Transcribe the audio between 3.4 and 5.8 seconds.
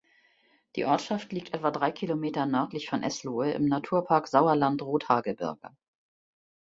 im Naturpark Sauerland-Rothaargebirge.